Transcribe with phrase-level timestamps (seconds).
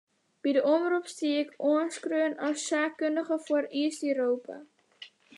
[0.43, 4.55] By de omrop stie ik oanskreaun as saakkundige foar East-Europa.